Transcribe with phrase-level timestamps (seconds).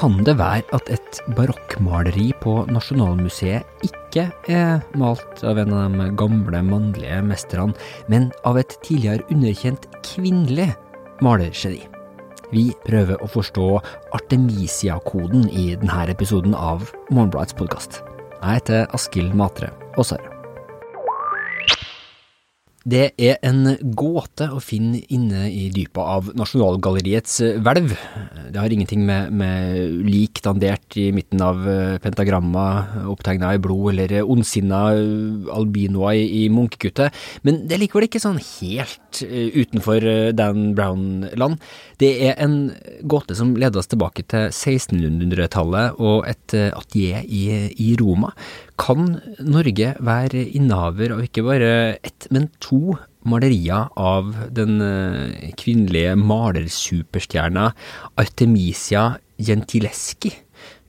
[0.00, 6.06] Kan det være at et barokkmaleri på Nasjonalmuseet ikke er malt av en av de
[6.16, 7.76] gamle mannlige mesterne,
[8.08, 10.70] men av et tidligere underkjent kvinnelig
[11.20, 11.82] malergeni?
[12.48, 13.68] Vi prøver å forstå
[14.16, 18.00] Artemisia-koden i denne episoden av Morgenbladets podkast.
[18.40, 19.68] Jeg heter Askild Matre
[20.00, 20.29] Aasar.
[22.90, 27.92] Det er en gåte å finne inne i dypet av Nasjonalgalleriets hvelv.
[28.50, 31.60] Det har ingenting med, med lik dandert i midten av
[32.02, 32.64] pentagramma
[33.12, 34.80] opptegna i blod, eller ondsinna
[35.54, 37.14] albinoer i, i munkekuttet,
[37.46, 41.60] men det er likevel ikke sånn helt utenfor Dan Brown-land.
[42.00, 42.58] Det er en
[43.06, 47.44] gåte som leder oss tilbake til 1600-tallet og et atelier i,
[47.76, 48.32] i Roma.
[48.80, 52.79] Kan Norge være innehaver av ikke bare ett, men to
[53.28, 54.78] malerier av den
[55.60, 57.70] kvinnelige malersuperstjerna
[58.20, 60.32] Artemisia Gentileschi?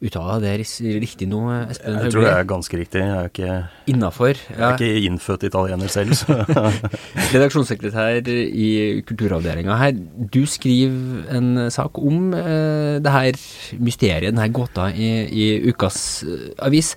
[0.01, 0.55] Uttala det
[0.97, 3.01] riktig nå, Espen Jeg tror det er ganske riktig.
[3.05, 3.57] Jeg er ikke,
[3.91, 4.55] Innenfor, ja.
[4.57, 6.39] jeg er ikke innfødt italiener selv, så
[7.35, 8.69] Redaksjonssekretær i
[9.05, 9.93] Kulturavdelinga her,
[10.33, 13.37] du skriver en sak om eh, det her
[13.77, 16.23] mysteriet, denne gåta, i, i ukas
[16.57, 16.95] avis.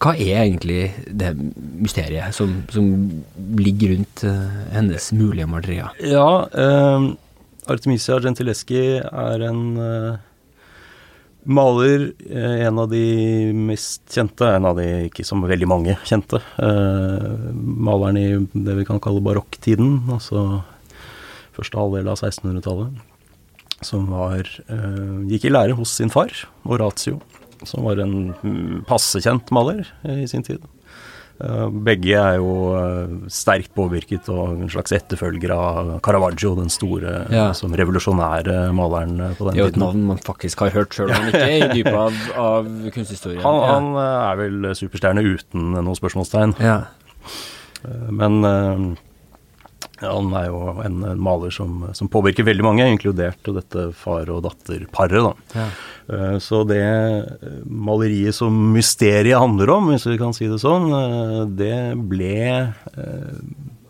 [0.00, 1.34] Hva er egentlig det
[1.76, 2.86] mysteriet som, som
[3.60, 5.92] ligger rundt uh, hennes mulige malerier?
[6.00, 7.10] Ja, eh,
[7.70, 10.22] Artemisia Gentileschi er en eh,
[11.44, 13.02] maler, en av de
[13.56, 16.40] mest kjente, en av de ikke så veldig mange kjente.
[16.60, 18.26] maleren i
[18.66, 20.62] det vi kan kalle barokktiden, altså
[21.56, 23.04] første halvdel av 1600-tallet.
[23.84, 24.48] Som var
[25.28, 26.32] gikk i lære hos sin far,
[26.68, 27.20] Oratio
[27.68, 30.62] som var en passe kjent maler i sin tid.
[31.86, 32.52] Begge er jo
[33.32, 37.46] sterkt påvirket og en slags etterfølger av Caravaggio, den store, ja.
[37.56, 39.56] som revolusjonære maleren på den tiden.
[39.56, 41.78] Det er jo et navn man faktisk har hørt, sjøl om han ikke er i
[41.78, 43.40] dypet av, av kunsthistorien.
[43.46, 43.70] Han, ja.
[43.72, 46.58] han, er vel superstjerne uten noe spørsmålstegn.
[46.60, 46.82] Ja.
[48.12, 48.44] Men
[50.00, 54.44] han er jo en, en maler som, som, påvirker veldig mange, inkludert dette far- og
[54.46, 55.42] datterparet.
[55.56, 55.66] Ja.
[56.10, 56.80] Uh, så det
[57.66, 62.72] maleriet som mysteriet handler om, hvis vi kan si det sånn, uh, det ble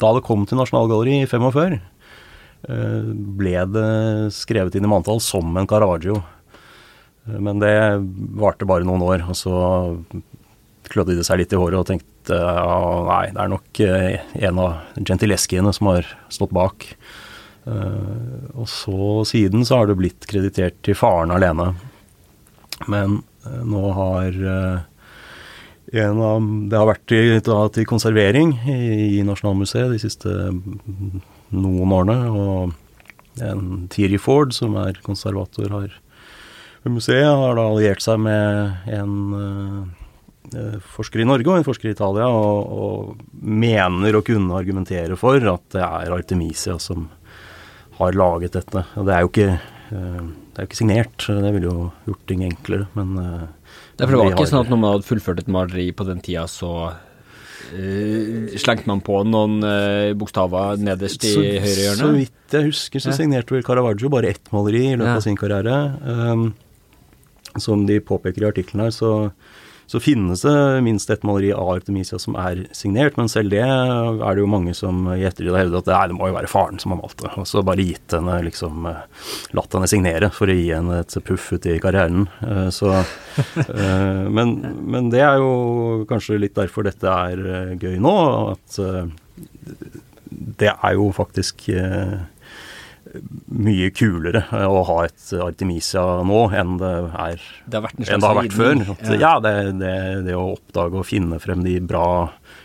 [0.00, 1.78] Da det kom til Nasjonalgalleriet i 45,
[3.41, 3.91] ble det
[4.37, 6.19] skrevet inn i manntall som en Caravaggio.
[7.28, 7.72] Men det
[8.41, 9.54] varte bare noen år, og så
[10.91, 15.01] klødde de seg litt i håret og tenkte ja, nei, det er nok en av
[15.01, 16.84] gentileschiene som har stått bak.
[17.65, 21.73] og så siden så har det blitt kreditert til faren alene.
[22.91, 23.23] Men
[23.65, 24.37] nå har
[25.93, 27.41] en av, det har vært til,
[27.75, 30.31] til konservering i, Nasjonalmuseet de siste
[31.51, 32.19] noen årene.
[32.31, 35.97] Og en Thierry Ford, som er konservator her
[36.84, 39.17] ved museet, har da alliert seg med en
[40.97, 45.38] forsker i Norge og en forsker i Italia, og, og, mener å kunne argumentere for
[45.38, 47.09] at det er Artemisia som
[48.00, 48.84] har laget dette.
[48.99, 52.25] Og det er jo ikke uh, det er jo ikke signert, det ville jo gjort
[52.28, 53.44] ting enklere, men uh,
[53.97, 56.43] det, det var ikke sånn at når man hadde fullført et maleri på den tida,
[56.50, 62.03] så uh, slengte man på noen uh, bokstaver nederst i så, høyre hjørne?
[62.03, 65.16] Så vidt jeg husker, så signerte vel Caravaggio bare ett maleri i løpet ja.
[65.21, 65.78] av sin karriere.
[66.03, 66.50] Um,
[67.59, 69.15] som de påpeker i artikkelen her, så
[69.91, 74.37] så finnes det minst ett maleri av Artemisia som er signert, men selv det er
[74.37, 76.78] det jo mange som i ettertid har hevdet at det, det må jo være faren
[76.78, 77.33] som har malt det.
[77.41, 78.87] Og så bare gitt henne liksom
[79.56, 82.28] Latt henne signere for å gi henne et puff ut i karrieren.
[82.71, 82.93] Så
[84.39, 84.55] men,
[84.95, 88.15] men det er jo kanskje litt derfor dette er gøy nå,
[88.55, 88.78] at
[90.31, 91.67] det er jo faktisk
[93.50, 96.91] mye kulere å ha et Artemisia nå enn det,
[97.25, 98.82] er, det har, enn det har vært før.
[98.94, 99.94] At, ja, det, det,
[100.28, 102.04] det, å oppdage og finne frem de bra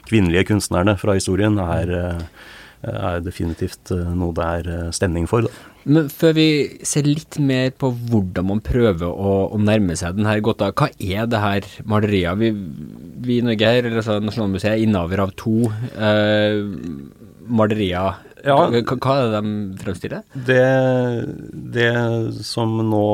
[0.09, 1.95] kvinnelige kunstnerne fra historien er,
[2.85, 5.47] er definitivt noe det er stemning for.
[5.47, 5.72] Da.
[5.85, 6.47] Men før vi
[6.88, 11.30] ser litt mer på hvordan man prøver å, å nærme seg denne gåta, hva er
[11.30, 12.41] det her maleriet?
[12.41, 12.50] Vi,
[13.25, 16.57] vi i Norge her, altså Nasjonalmuseet, er innehaver av to eh,
[17.45, 20.21] malerier ja, hva, er det de fremstiller?
[20.47, 20.65] Det,
[21.74, 21.92] det,
[22.45, 23.06] som nå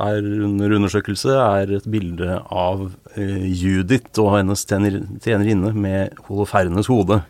[0.00, 6.88] er under undersøkelse, er et bilde av uh, Judith og hennes tjener, tjenerinne med Holofernes
[6.88, 7.20] hode.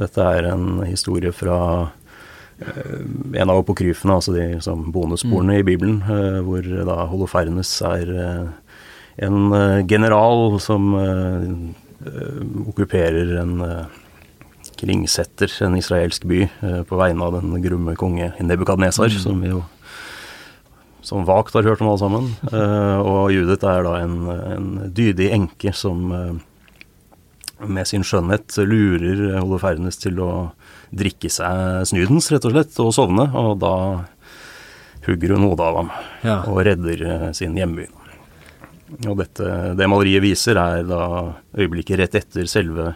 [0.00, 3.00] Dette er en historie fra uh,
[3.32, 5.60] en av apokryfene, altså de som bonussporene mm.
[5.62, 8.12] i Bibelen, uh, hvor da Holofernes er
[9.20, 9.50] en
[9.88, 10.94] general som
[12.70, 13.58] okkuperer en
[14.80, 19.22] kringsetter en israelsk by eh, på vegne av den grumme konge Nebukadnesar, mm.
[19.22, 19.62] som vi jo
[21.02, 22.26] som vagt har hørt om alle sammen.
[22.52, 26.34] Uh, og Judith er da en, en dydig enke som uh,
[27.64, 30.30] med sin skjønnhet lurer Holofernes til å
[30.96, 33.26] drikke seg snydens, rett og slett, og sovne.
[33.32, 33.74] Og da
[35.08, 35.90] hugger hun hodet av ham
[36.24, 36.38] ja.
[36.44, 37.88] og redder sin hjemby.
[39.06, 41.02] Og dette, det maleriet viser, er da
[41.56, 42.92] øyeblikket rett etter selve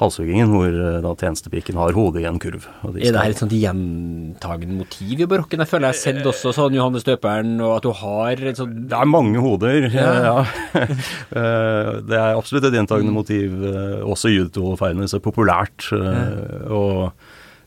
[0.00, 2.66] halshuggingen, hvor eh, da tjenestepiken har hodet i en kurv.
[2.82, 5.62] De er det her et sånt gjentagende motiv i barokken?
[5.62, 8.86] Jeg føler jeg har sett også sånn Johannes Døperen, og at du har et sånt
[8.90, 10.08] Det er mange hoder, ja.
[10.30, 10.38] ja.
[10.80, 13.60] Eh, det er absolutt et gjentagende motiv.
[13.70, 15.90] Eh, også Judith Holofernes er populært.
[15.92, 17.12] og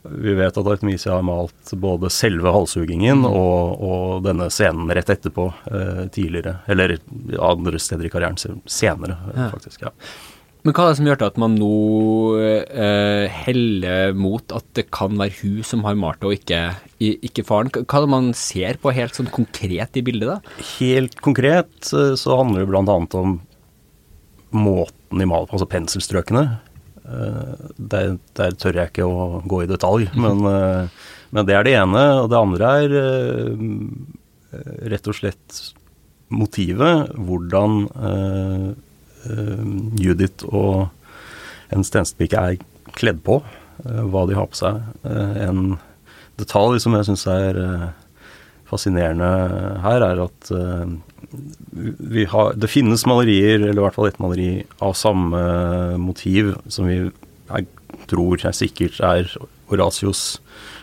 [0.04, 3.30] vi vet at Artemisia har malt både selve halshuggingen mm.
[3.30, 6.58] og, og, denne scenen rett etterpå eh, tidligere.
[6.68, 6.98] Eller
[7.40, 8.36] andre steder i karrieren
[8.68, 9.48] senere, ja.
[9.54, 9.86] faktisk.
[9.86, 9.94] ja.
[10.64, 11.74] Men hva er det som gjør at man nå
[12.40, 16.60] eh, heller mot at det kan være hun som har malt det, og ikke,
[17.28, 17.68] ikke, faren?
[17.74, 20.62] Hva er det man ser på helt sånn konkret i bildet, da?
[20.78, 22.96] Helt konkret eh, så handler det bl.a.
[23.20, 23.34] om
[24.56, 26.46] måten de maler på, altså penselstrøkene.
[27.04, 31.68] Eh, der, der, tør jeg ikke å gå i detalj, men, eh, men, det er
[31.68, 32.06] det ene.
[32.22, 32.96] Og det andre er
[34.96, 35.60] rett og slett
[36.32, 37.12] motivet.
[37.20, 37.82] Hvordan
[40.00, 40.88] Judith og
[41.74, 42.62] en tjenestepike er
[42.94, 43.40] kledd på,
[43.84, 44.82] eh, hva de har på seg.
[45.04, 45.78] Eh, en
[46.38, 47.60] detalj som jeg syns er
[48.66, 49.28] fascinerende
[49.84, 50.48] her, er at
[52.32, 55.42] har, det finnes malerier, eller i hvert fall ett maleri, av samme
[56.00, 56.98] motiv som vi
[57.50, 57.66] er,
[58.10, 59.30] tror er sikkert er
[59.70, 60.40] Horatios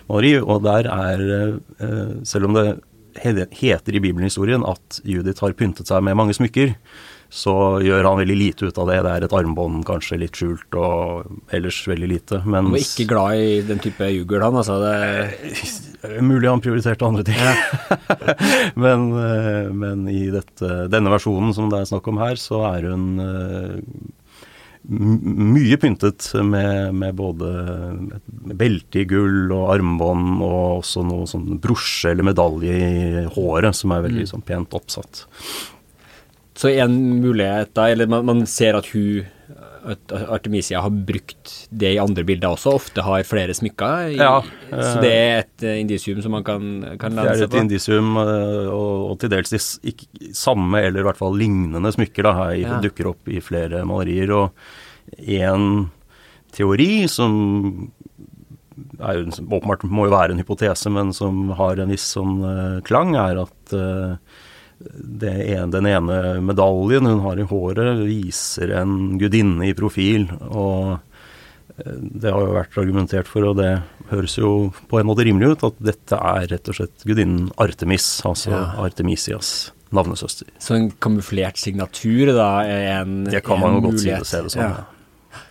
[0.08, 1.60] maleri, og der er,
[2.24, 2.80] selv om det
[3.20, 6.76] heter i bibelhistorien at Judith har pyntet seg med mange smykker,
[7.32, 8.98] så gjør han veldig lite ut av det.
[9.06, 12.42] Det er et armbånd kanskje litt skjult, og ellers veldig lite.
[12.44, 14.82] Mens, Han var ikke glad i den type jugel, han altså?
[14.84, 17.40] Det er mulig han prioriterte andre ting.
[17.40, 17.56] Ja.
[18.84, 22.92] men, eh, men, i dette, denne versjonen som det er snakk om her, så er
[22.92, 23.80] hun eh,
[24.92, 27.52] mye pyntet med, med både
[28.60, 33.96] belte i gull og armbånd, og også noe sånn brosje eller medalje i håret som
[33.96, 34.32] er veldig mm.
[34.34, 35.30] sånn pent oppsatt.
[36.62, 39.24] Så en mulighet da, eller man, man ser at hun
[39.82, 44.12] at Artemisia har brukt det i andre bilder også, ofte har flere smykker.
[44.14, 44.36] I, ja,
[44.70, 46.68] så det er et uh, indisium som man kan,
[47.02, 47.54] kan lande seg på?
[47.54, 49.62] Det er et indisium, uh, og, og, til dels de
[49.92, 52.78] ikke, samme eller i hvert fall lignende smykker da, her ja.
[52.84, 54.36] dukker opp i flere malerier.
[54.38, 55.90] Og en
[56.54, 57.34] teori som
[59.02, 62.80] er jo, åpenbart må jo være en hypotese, men som har en viss sånn uh,
[62.86, 63.78] klang, er at
[65.32, 70.28] en, den ene medaljen hun har i håret, viser en gudinne i profil.
[70.50, 70.98] Og
[71.78, 73.74] eh, det har jo vært argumentert for, og det
[74.12, 78.08] høres jo på en måte rimelig ut, at dette er rett og slett gudinnen Artemis,
[78.28, 78.64] altså ja.
[78.84, 80.48] Artemisias navnesøster.
[80.62, 83.38] Så en kamuflert signatur da er en mulighet?
[83.38, 84.72] Det kan man jo godt si det, se det sånn.
[84.72, 85.42] Ja.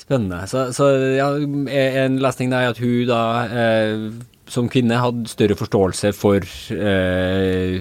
[0.00, 0.42] Spennende.
[0.50, 4.06] Så, så ja, en lesning er at hun da eh,
[4.50, 6.42] som kvinne hadde større forståelse for
[6.74, 7.78] eh,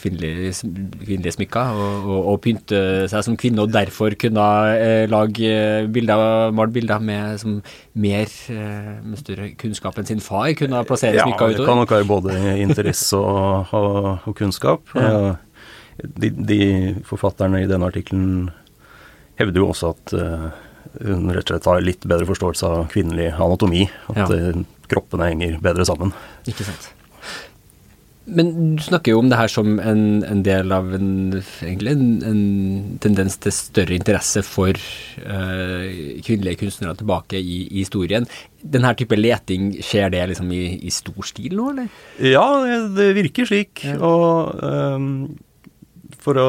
[0.00, 0.52] kvinnelige,
[1.06, 2.80] kvinnelige, smykker og, og, og, pynte
[3.10, 5.52] seg som kvinne, og derfor kunne eh, lage
[5.92, 7.58] bilder, male bilder med som
[7.94, 11.56] mer eh, med større kunnskap enn sin far kunne plassere ja, smykker utover?
[11.56, 14.92] Ja, det kan nok være både interesse og, og, kunnskap.
[14.94, 15.36] Ja.
[16.00, 16.60] De, de,
[17.08, 18.50] forfatterne i denne artikkelen
[19.40, 20.46] hevder jo også at uh,
[21.00, 23.86] hun rett og slett har litt bedre forståelse av kvinnelig anatomi.
[24.12, 24.52] At ja.
[24.90, 26.14] Kroppene henger bedre sammen.
[26.50, 26.90] Ikke sant.
[28.30, 31.08] Men du snakker jo om det her som en, en del av en,
[31.64, 32.42] egentlig en, en,
[33.02, 35.86] tendens til større interesse for uh,
[36.26, 38.28] kvinnelige kunstnere tilbake i, i, historien.
[38.60, 41.88] Denne type leting, skjer det liksom i, i stor stil nå, eller?
[42.22, 42.46] Ja,
[42.94, 43.82] det, virker slik.
[43.88, 43.96] Ja.
[44.04, 45.08] Og um,
[46.20, 46.48] for å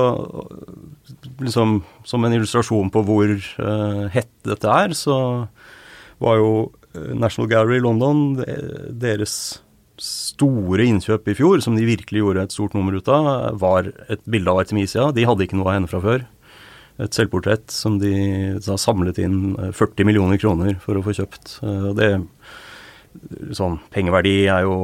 [1.41, 5.15] liksom Som en illustrasjon på hvor uh, hett dette er, så
[6.21, 6.51] var jo
[6.93, 8.41] National Gallery i London,
[8.99, 9.61] deres
[10.01, 13.27] store innkjøp i fjor, som de virkelig gjorde et stort nummer ut av,
[13.61, 15.11] var et bilde av Artemisia.
[15.13, 16.25] De hadde ikke noe av henne fra før.
[17.01, 19.71] Et selvportrett som de samlet inn 40
[20.01, 21.59] eh, millioner kroner for å få kjøpt.
[21.63, 22.11] Eh, og det
[23.51, 24.75] Sånn pengeverdi er jo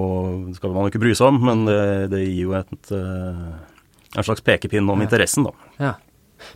[0.52, 1.78] skal man jo ikke bry seg om, men det,
[2.12, 5.70] det gir jo et, en slags pekepinn om interessen, da.
[5.80, 5.94] Ja.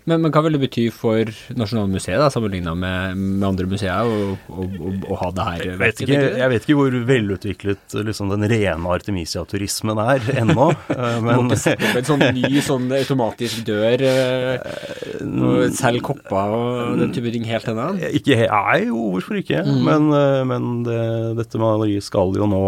[0.06, 4.10] Men, men, hva vil det bety for Nasjonalmuseet, sammenligna med, med, andre museer,
[4.50, 5.64] å ha det her?
[5.72, 10.72] Jeg vet, ikke, jeg vet ikke hvor velutviklet liksom, den rene Artemisia-turismen er ennå.
[11.02, 17.32] Eh, men en sånn ny sånn automatisk dør, eh, og selge kopper og den type
[17.34, 17.88] ting helt ennå?
[18.18, 19.64] Ikke, nei, jo, hvorfor ikke.
[19.66, 19.80] Mm.
[19.88, 21.00] Men, eh, men det,
[21.40, 22.64] dette maleriet skal jo nå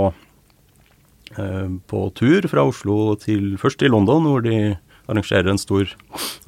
[1.89, 4.75] på tur fra Oslo til først til London, hvor de
[5.11, 5.89] arrangerer en stor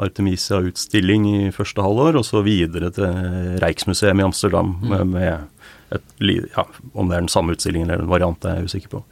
[0.02, 3.08] Artemisia-utstilling i første halvår, og så videre til
[3.64, 4.92] Reichsmuseet i Amsterdam mm.
[4.92, 6.06] med, med et,
[6.56, 9.04] ja, Om det er den samme utstillingen eller en variant, er jeg usikker på.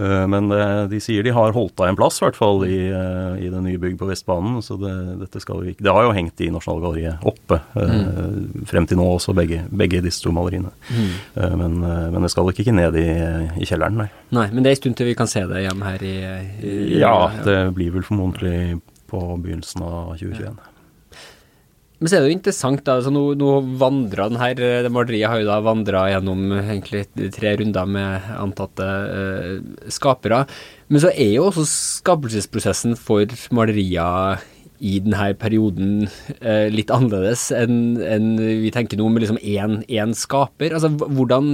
[0.00, 2.78] Eh, men eh, de sier de har holdt av en plass, i hvert fall i,
[2.88, 4.60] eh, i det nye bygget på Vestbanen.
[4.64, 8.64] Så det, dette skal vi ikke Det har jo hengt i Nasjonalgalleriet oppe mm.
[8.70, 10.72] frem til nå også, begge, begge disse to maleriene.
[10.88, 11.12] Mm.
[11.60, 13.08] Men, men, det skal nok ikke ned i,
[13.60, 14.08] i, kjelleren, nei.
[14.36, 16.16] Nei, Men det er en stund til vi kan se det hjemme her i,
[16.64, 17.14] i Ja,
[17.44, 18.80] det blir vel formodentlig
[19.10, 20.46] på begynnelsen av 2021.
[20.46, 20.69] Ja.
[22.00, 22.94] Men så er det jo interessant, da.
[22.96, 27.04] Altså nå, nå vandra den her det maleriet har jo da vandra gjennom egentlig
[27.36, 30.46] tre runder med antatte uh, skapere.
[30.88, 34.40] Men så er jo også skapelsesprosessen for malerier
[34.80, 36.06] i denne perioden
[36.40, 40.72] uh, litt annerledes enn en vi tenker nå med liksom én skaper.
[40.78, 41.50] Altså hvordan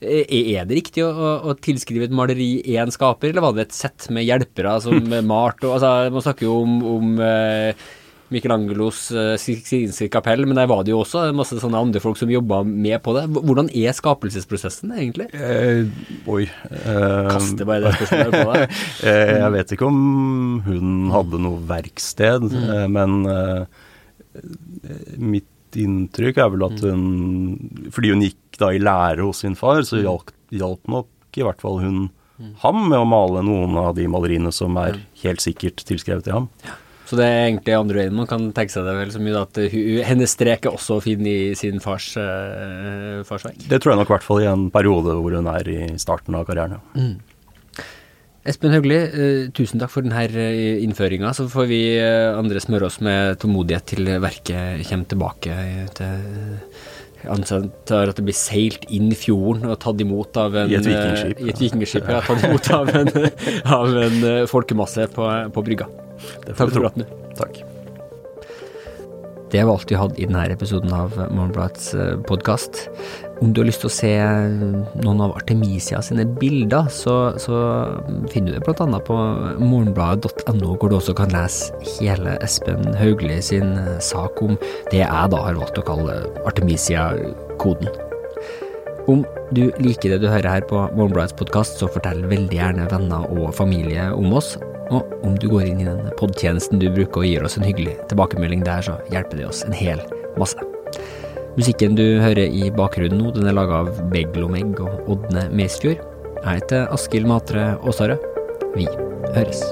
[0.00, 0.24] eh,
[0.56, 1.10] er det riktig å,
[1.44, 5.68] å, tilskrive et maleri én skaper, eller var det et sett med hjelpere som malte?
[5.68, 7.84] Altså, man snakker jo om, om uh,
[8.34, 12.32] Michelangelos uh, Sixtinske kapell, men der var det jo også masse sånne andre folk som
[12.32, 13.24] jobba med på det.
[13.34, 15.28] Hvordan er skapelsesprosessen, egentlig?
[15.34, 15.86] Eh,
[16.30, 18.76] oi eh, Kaster bare det spørsmålet på deg.
[19.10, 20.04] eh, jeg vet ikke om
[20.66, 22.68] hun hadde noe verksted, mm.
[22.76, 23.82] eh, men eh,
[25.20, 26.90] mitt inntrykk er vel at mm.
[26.90, 30.04] hun Fordi hun gikk da i lære hos sin far, så mm.
[30.06, 31.98] hjalp, hjalp nok i hvert fall hun
[32.38, 32.54] mm.
[32.62, 36.48] ham med å male noen av de maleriene som er helt sikkert tilskrevet til ham.
[36.66, 36.78] Ja.
[37.04, 39.60] Så det er egentlig andre veien man kan tenke seg det vel så mye at
[40.08, 43.60] hennes strek er også å finne i sin fars, uh, fars verk.
[43.68, 46.36] Det tror jeg nok i hvert fall i en periode hvor hun er i starten
[46.38, 46.82] av karrieren, ja.
[46.96, 47.14] Mm.
[48.44, 51.32] Espen Haugli, uh, tusen takk for denne eh, innføringa.
[51.36, 55.56] Så får vi uh, andre smøre oss med tålmodighet til verket kommer tilbake
[55.96, 56.68] til
[57.24, 60.88] antar at det blir seilt inn i fjorden og tatt imot av en I et
[60.88, 61.40] vikingskip.
[61.40, 62.20] I et vikingskip, ja.
[62.24, 63.12] Tatt imot av en,
[63.80, 65.88] av en folkemasse på, på brygga.
[66.48, 67.08] Takk for praten.
[67.38, 67.64] Takk.
[69.54, 72.88] Det var alt vi hadde i denne episoden av Morgenbladets eh, podkast.
[73.38, 74.10] Om du har lyst til å se
[75.04, 77.60] noen av Artemisia sine bilder, så, så
[78.32, 78.98] finner du det bl.a.
[79.06, 79.18] på
[79.62, 84.58] morgenbladet.no, hvor du også kan lese hele Espen Haugli sin eh, sak om
[84.90, 86.18] det jeg da har valgt å kalle
[86.50, 87.94] Artemisia-koden.
[89.06, 89.22] Om
[89.54, 93.54] du liker det du hører her på Morgenbladets podkast, så fortell veldig gjerne venner og
[93.54, 94.56] familie om oss.
[94.92, 97.96] Og om du går inn i den podtjenesten du bruker og gir oss en hyggelig
[98.10, 100.02] tilbakemelding der, så hjelper det oss en hel
[100.40, 100.58] masse.
[101.54, 106.02] Musikken du hører i bakgrunnen nå, den er laga av Beglomegg og Ådne Meisfjord.
[106.42, 108.30] Jeg heter Askild Matre Aasarød.
[108.74, 108.90] Vi
[109.36, 109.62] høres.